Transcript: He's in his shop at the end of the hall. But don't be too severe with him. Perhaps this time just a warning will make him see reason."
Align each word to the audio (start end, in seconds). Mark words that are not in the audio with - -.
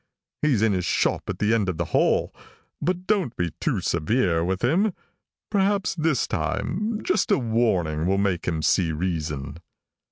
He's 0.41 0.63
in 0.63 0.73
his 0.73 0.83
shop 0.87 1.29
at 1.29 1.37
the 1.37 1.53
end 1.53 1.69
of 1.69 1.77
the 1.77 1.85
hall. 1.93 2.33
But 2.81 3.05
don't 3.05 3.35
be 3.35 3.51
too 3.59 3.81
severe 3.81 4.43
with 4.43 4.63
him. 4.63 4.95
Perhaps 5.51 5.93
this 5.93 6.25
time 6.25 7.01
just 7.03 7.29
a 7.29 7.37
warning 7.37 8.07
will 8.07 8.17
make 8.17 8.47
him 8.47 8.63
see 8.63 8.91
reason." 8.91 9.57